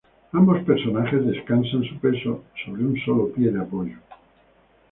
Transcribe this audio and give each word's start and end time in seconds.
Ambos 0.31 0.63
personajes 0.63 1.27
descansan 1.27 1.83
su 1.83 1.95
peso 1.99 2.43
sobre 2.65 2.83
un 2.83 2.97
sólo 3.05 3.31
pie 3.31 3.51
de 3.51 3.59
apoyo. 3.61 3.97